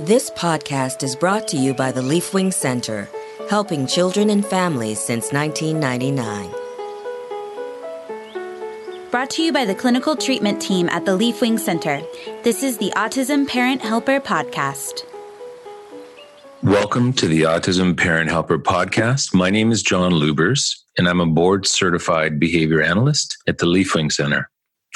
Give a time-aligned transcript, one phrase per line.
[0.00, 3.08] This podcast is brought to you by the Leafwing Center,
[3.50, 6.52] helping children and families since 1999.
[9.10, 12.00] Brought to you by the clinical treatment team at the Leafwing Center.
[12.44, 15.02] This is the Autism Parent Helper Podcast.
[16.62, 19.34] Welcome to the Autism Parent Helper Podcast.
[19.34, 24.12] My name is John Lubers, and I'm a board certified behavior analyst at the Leafwing
[24.12, 24.48] Center.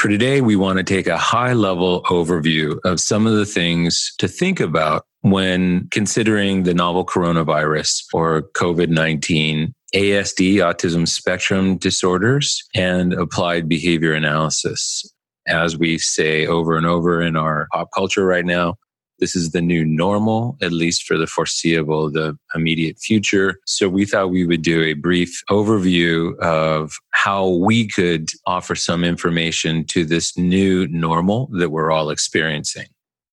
[0.03, 4.13] For today, we want to take a high level overview of some of the things
[4.19, 12.65] to think about when considering the novel coronavirus or COVID 19, ASD, autism spectrum disorders,
[12.75, 15.09] and applied behavior analysis.
[15.47, 18.75] As we say over and over in our pop culture right now,
[19.23, 23.61] this is the new normal, at least for the foreseeable, the immediate future.
[23.67, 29.05] So we thought we would do a brief overview of how we could offer some
[29.05, 32.87] information to this new normal that we're all experiencing.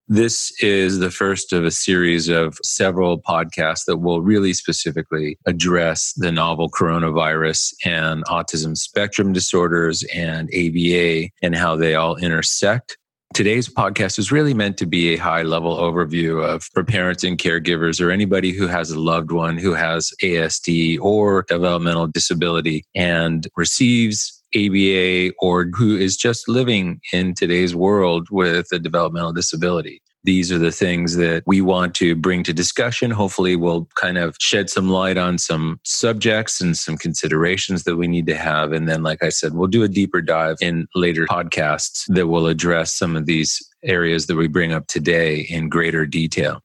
[0.07, 6.13] This is the first of a series of several podcasts that will really specifically address
[6.13, 12.98] the novel coronavirus and autism spectrum disorders and ABA and how they all intersect.
[13.33, 17.37] Today's podcast is really meant to be a high level overview of for parents and
[17.37, 23.47] caregivers or anybody who has a loved one who has ASD or developmental disability and
[23.55, 30.51] receives ABA or who is just living in today's world with a developmental disability these
[30.51, 33.11] are the things that we want to bring to discussion.
[33.11, 38.07] Hopefully, we'll kind of shed some light on some subjects and some considerations that we
[38.07, 38.73] need to have.
[38.73, 42.47] And then, like I said, we'll do a deeper dive in later podcasts that will
[42.47, 46.61] address some of these areas that we bring up today in greater detail.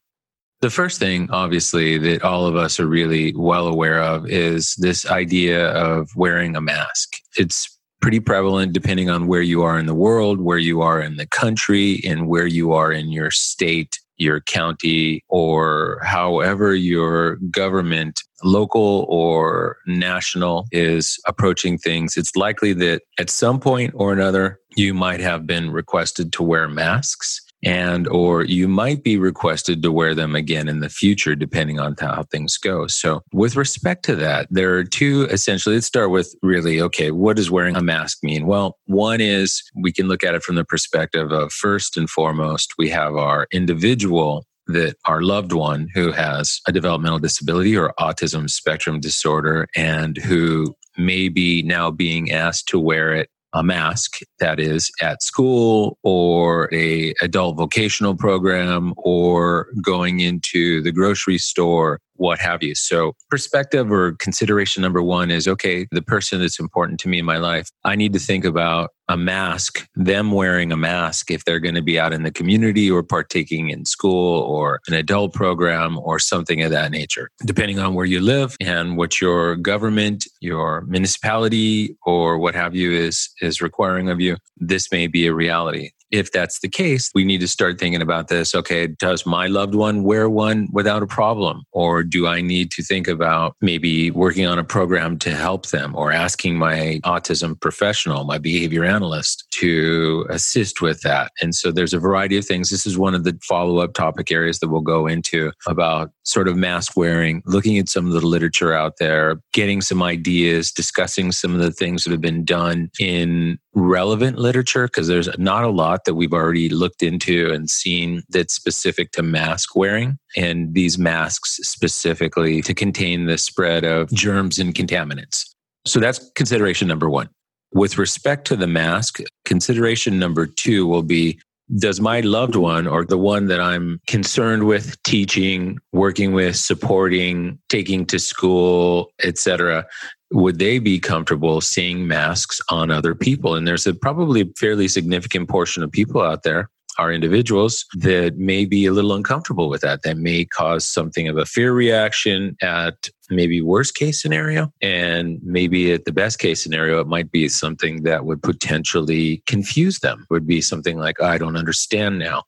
[0.61, 5.05] The first thing, obviously, that all of us are really well aware of is this
[5.05, 7.17] idea of wearing a mask.
[7.37, 11.17] It's pretty prevalent depending on where you are in the world, where you are in
[11.17, 18.21] the country, and where you are in your state, your county, or however your government,
[18.43, 22.15] local or national, is approaching things.
[22.15, 26.67] It's likely that at some point or another, you might have been requested to wear
[26.67, 31.79] masks and or you might be requested to wear them again in the future depending
[31.79, 32.87] on how things go.
[32.87, 37.35] So with respect to that there are two essentially let's start with really okay what
[37.35, 38.45] does wearing a mask mean?
[38.45, 42.75] Well one is we can look at it from the perspective of first and foremost
[42.77, 48.49] we have our individual that our loved one who has a developmental disability or autism
[48.49, 54.59] spectrum disorder and who may be now being asked to wear it a mask that
[54.59, 62.39] is at school or a adult vocational program or going into the grocery store what
[62.39, 62.75] have you.
[62.75, 67.25] So, perspective or consideration number one is okay, the person that's important to me in
[67.25, 71.59] my life, I need to think about a mask, them wearing a mask if they're
[71.59, 75.97] going to be out in the community or partaking in school or an adult program
[75.99, 77.29] or something of that nature.
[77.45, 82.91] Depending on where you live and what your government, your municipality, or what have you
[82.91, 87.23] is, is requiring of you, this may be a reality if that's the case, we
[87.23, 88.55] need to start thinking about this.
[88.55, 91.63] Okay, does my loved one wear one without a problem?
[91.71, 95.95] Or do I need to think about maybe working on a program to help them
[95.95, 101.31] or asking my autism professional, my behavior analyst to assist with that?
[101.41, 102.69] And so there's a variety of things.
[102.69, 106.47] This is one of the follow up topic areas that we'll go into about sort
[106.47, 111.31] of mask wearing, looking at some of the literature out there, getting some ideas, discussing
[111.31, 115.69] some of the things that have been done in relevant literature, because there's not a
[115.69, 120.97] lot that we've already looked into and seen that's specific to mask wearing and these
[120.97, 125.49] masks specifically to contain the spread of germs and contaminants.
[125.85, 127.29] So that's consideration number one.
[127.75, 131.39] With respect to the mask, consideration number two will be
[131.77, 137.59] does my loved one or the one that I'm concerned with teaching, working with, supporting,
[137.67, 139.85] taking to school, etc.,
[140.31, 143.55] would they be comfortable seeing masks on other people?
[143.55, 148.07] And there's a probably fairly significant portion of people out there are individuals mm-hmm.
[148.07, 150.03] that may be a little uncomfortable with that.
[150.03, 154.71] That may cause something of a fear reaction at maybe worst case scenario.
[154.81, 159.99] And maybe at the best case scenario, it might be something that would potentially confuse
[159.99, 162.43] them, it would be something like, I don't understand now.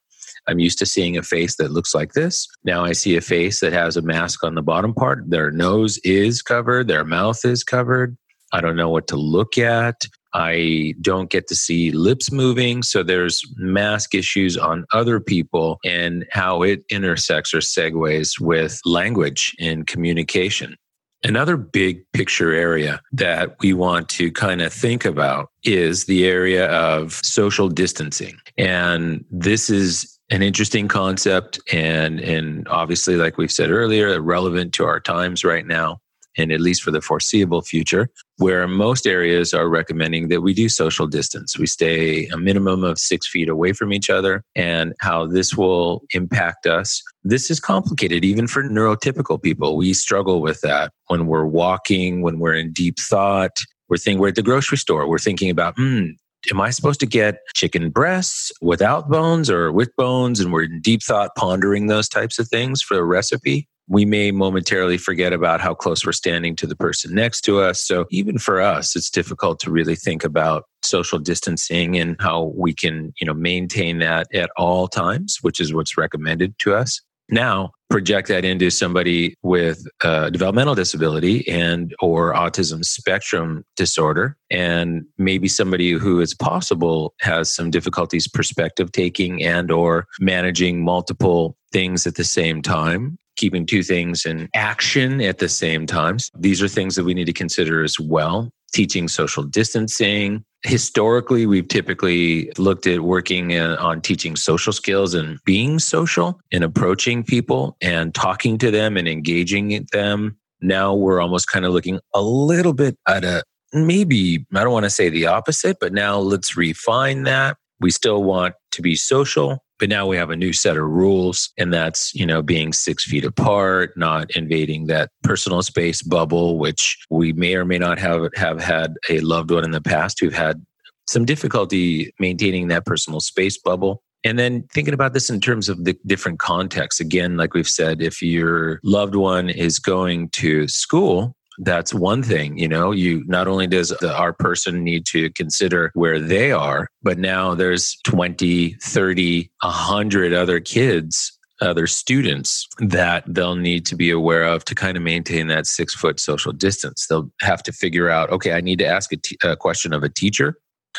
[0.49, 2.47] I'm used to seeing a face that looks like this.
[2.63, 5.29] Now I see a face that has a mask on the bottom part.
[5.29, 8.17] Their nose is covered, their mouth is covered.
[8.53, 10.05] I don't know what to look at.
[10.33, 12.83] I don't get to see lips moving.
[12.83, 19.55] So there's mask issues on other people and how it intersects or segues with language
[19.59, 20.75] and communication.
[21.23, 26.69] Another big picture area that we want to kind of think about is the area
[26.69, 28.37] of social distancing.
[28.57, 34.83] And this is an interesting concept and and obviously like we've said earlier relevant to
[34.83, 35.99] our times right now
[36.37, 40.69] and at least for the foreseeable future where most areas are recommending that we do
[40.69, 45.25] social distance we stay a minimum of six feet away from each other and how
[45.25, 50.91] this will impact us this is complicated even for neurotypical people we struggle with that
[51.07, 53.51] when we're walking when we're in deep thought
[53.89, 56.07] we're thinking we're at the grocery store we're thinking about hmm
[56.51, 60.39] am I supposed to get chicken breasts without bones or with bones?
[60.39, 63.67] And we're in deep thought pondering those types of things for a recipe.
[63.87, 67.81] We may momentarily forget about how close we're standing to the person next to us.
[67.81, 72.73] So even for us, it's difficult to really think about social distancing and how we
[72.73, 77.01] can, you know, maintain that at all times, which is what's recommended to us.
[77.29, 85.05] Now, project that into somebody with a developmental disability and or autism spectrum disorder and
[85.17, 92.05] maybe somebody who it's possible has some difficulties perspective taking and or managing multiple things
[92.05, 96.67] at the same time keeping two things in action at the same time these are
[96.67, 98.49] things that we need to consider as well.
[98.73, 100.43] Teaching social distancing.
[100.63, 106.63] Historically we've typically looked at working uh, on teaching social skills and being social and
[106.63, 110.37] approaching people and talking to them and engaging them.
[110.61, 113.43] Now we're almost kind of looking a little bit at a
[113.73, 117.57] maybe i don't want to say the opposite but now let's refine that.
[117.79, 121.51] We still want to be social but now we have a new set of rules,
[121.57, 126.97] and that's, you know, being six feet apart, not invading that personal space bubble, which
[127.09, 130.33] we may or may not have, have had a loved one in the past who've
[130.33, 130.65] had
[131.07, 134.01] some difficulty maintaining that personal space bubble.
[134.23, 136.99] And then thinking about this in terms of the different contexts.
[136.99, 142.57] Again, like we've said, if your loved one is going to school, that's one thing
[142.57, 146.87] you know you not only does the, our person need to consider where they are
[147.01, 154.11] but now there's 20 30 100 other kids other students that they'll need to be
[154.11, 158.09] aware of to kind of maintain that six foot social distance they'll have to figure
[158.09, 160.55] out okay i need to ask a, t- a question of a teacher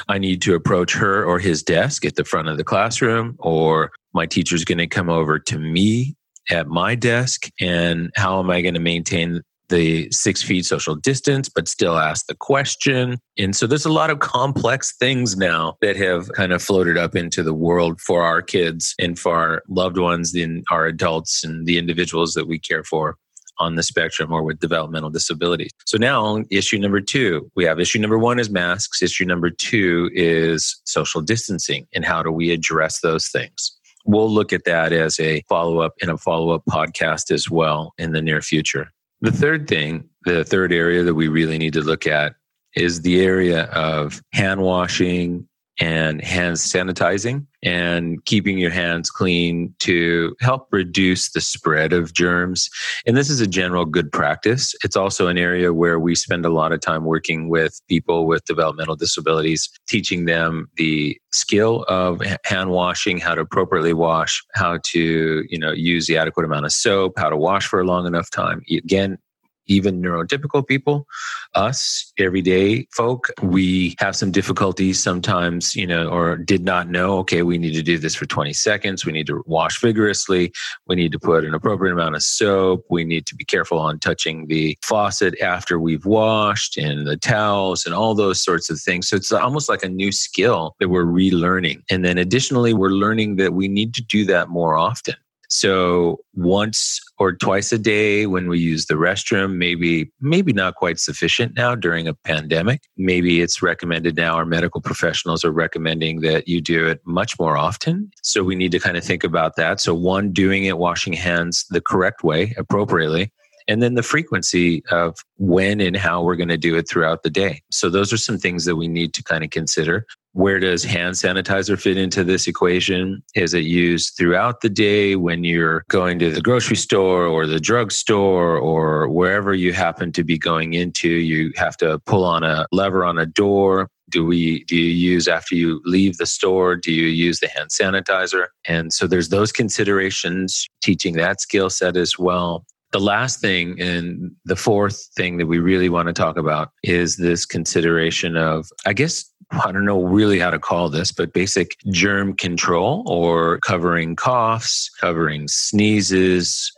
[0.09, 3.91] I need to approach her or his desk at the front of the classroom, or
[4.15, 6.15] my teacher's going to come over to me
[6.51, 7.49] at my desk.
[7.61, 12.27] And how am I going to maintain the six feet social distance, but still ask
[12.27, 13.19] the question.
[13.37, 17.15] And so there's a lot of complex things now that have kind of floated up
[17.15, 21.67] into the world for our kids and for our loved ones, and our adults and
[21.67, 23.17] the individuals that we care for
[23.59, 25.71] on the spectrum or with developmental disabilities.
[25.85, 29.03] So now issue number two, we have issue number one is masks.
[29.03, 33.77] Issue number two is social distancing and how do we address those things?
[34.05, 37.93] We'll look at that as a follow up in a follow up podcast as well
[37.99, 38.91] in the near future.
[39.21, 42.35] The third thing, the third area that we really need to look at
[42.77, 45.48] is the area of hand washing
[45.79, 52.69] and hand sanitizing and keeping your hands clean to help reduce the spread of germs.
[53.07, 54.75] And this is a general good practice.
[54.85, 58.45] It's also an area where we spend a lot of time working with people with
[58.45, 65.45] developmental disabilities, teaching them the skill of hand washing, how to appropriately wash, how to,
[65.49, 68.31] you know, use the adequate amount of soap, how to wash for a long enough
[68.31, 68.63] time.
[68.71, 69.19] Again,
[69.69, 71.07] even neurotypical people,
[71.55, 77.43] us, everyday folk, we have some difficulties sometimes, you know, or did not know, okay,
[77.43, 79.05] we need to do this for 20 seconds.
[79.05, 80.53] We need to wash vigorously.
[80.87, 82.85] We need to put an appropriate amount of soap.
[82.91, 87.87] We need to be careful on touching the faucet after we've washed and the towels
[87.87, 89.09] and all those sorts of things.
[89.09, 91.83] So it's almost like a new skill that we're relearning.
[91.91, 95.15] And then additionally, we're learning that we need to do that more often.
[95.49, 100.99] So once or twice a day when we use the restroom, maybe maybe not quite
[100.99, 102.83] sufficient now during a pandemic.
[102.97, 107.57] Maybe it's recommended now our medical professionals are recommending that you do it much more
[107.57, 108.11] often.
[108.23, 109.81] So we need to kind of think about that.
[109.81, 113.33] So one doing it washing hands the correct way, appropriately,
[113.69, 117.31] and then the frequency of when and how we're going to do it throughout the
[117.31, 117.61] day.
[117.71, 120.07] So those are some things that we need to kind of consider.
[120.33, 123.23] Where does hand sanitizer fit into this equation?
[123.35, 127.61] Is it used throughout the day when you're going to the grocery store or the
[127.61, 131.09] drugstore or wherever you happen to be going into?
[131.09, 135.29] You have to pull on a lever on a door do we do you use
[135.29, 139.53] after you leave the store do you use the hand sanitizer and so there's those
[139.53, 145.47] considerations teaching that skill set as well the last thing and the fourth thing that
[145.47, 150.03] we really want to talk about is this consideration of, I guess, I don't know
[150.03, 156.73] really how to call this, but basic germ control or covering coughs, covering sneezes,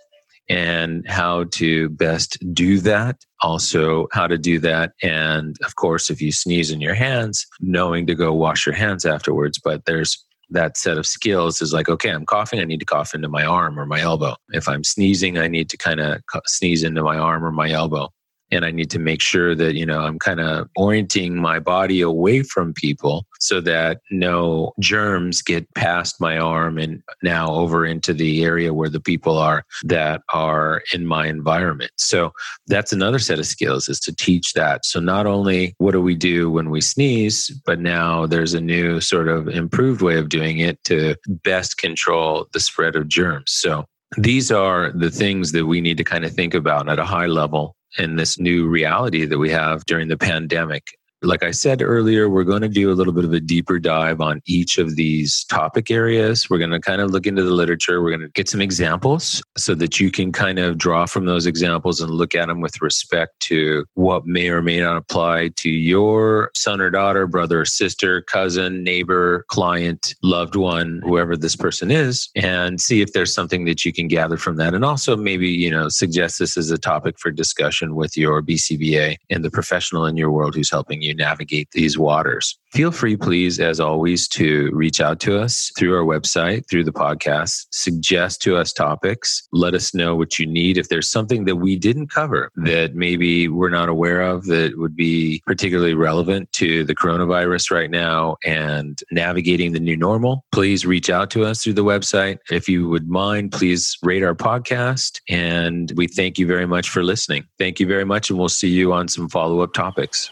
[0.49, 3.25] and how to best do that.
[3.41, 4.93] Also, how to do that.
[5.03, 9.07] And of course, if you sneeze in your hands, knowing to go wash your hands
[9.07, 9.61] afterwards.
[9.63, 13.15] But there's that set of skills is like, okay, I'm coughing, I need to cough
[13.15, 14.35] into my arm or my elbow.
[14.51, 18.13] If I'm sneezing, I need to kind of sneeze into my arm or my elbow
[18.51, 22.01] and I need to make sure that, you know, I'm kind of orienting my body
[22.01, 28.13] away from people so that no germs get past my arm and now over into
[28.13, 31.93] the area where the people are that are in my environment.
[31.97, 32.33] So
[32.67, 34.85] that's another set of skills is to teach that.
[34.85, 39.01] So not only what do we do when we sneeze, but now there's a new
[39.01, 43.53] sort of improved way of doing it to best control the spread of germs.
[43.53, 43.85] So
[44.17, 47.27] these are the things that we need to kind of think about at a high
[47.27, 50.99] level in this new reality that we have during the pandemic.
[51.23, 54.23] Like I said earlier, we're going to do a little bit of a deeper dive
[54.23, 56.49] on each of these topic areas.
[56.49, 58.03] We're going to kind of look into the literature.
[58.03, 61.45] We're going to get some examples so that you can kind of draw from those
[61.45, 65.69] examples and look at them with respect to what may or may not apply to
[65.69, 71.91] your son or daughter, brother or sister, cousin, neighbor, client, loved one, whoever this person
[71.91, 74.73] is, and see if there's something that you can gather from that.
[74.73, 79.17] And also maybe, you know, suggest this as a topic for discussion with your BCBA
[79.29, 82.57] and the professional in your world who's helping you you navigate these waters.
[82.73, 86.93] Feel free, please, as always, to reach out to us through our website, through the
[86.93, 90.79] podcast, suggest to us topics, let us know what you need.
[90.79, 94.95] If there's something that we didn't cover that maybe we're not aware of that would
[94.95, 101.11] be particularly relevant to the coronavirus right now and navigating the new normal, please reach
[101.11, 102.39] out to us through the website.
[102.53, 105.21] If you would mind, please rate our podcast.
[105.29, 107.47] And we thank you very much for listening.
[107.59, 108.31] Thank you very much.
[108.31, 110.31] And we'll see you on some follow up topics.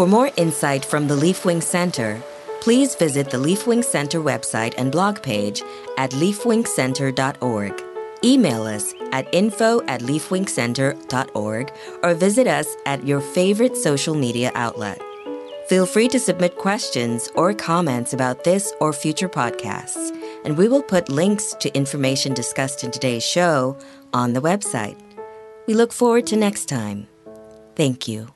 [0.00, 2.22] For more insight from the Leafwing Center,
[2.62, 5.62] please visit the Leafwing Center website and blog page
[5.98, 7.82] at leafwingcenter.org.
[8.24, 15.02] Email us at info at leafwingcenter.org or visit us at your favorite social media outlet.
[15.68, 20.82] Feel free to submit questions or comments about this or future podcasts, and we will
[20.82, 23.76] put links to information discussed in today's show
[24.14, 24.98] on the website.
[25.66, 27.06] We look forward to next time.
[27.76, 28.28] Thank you.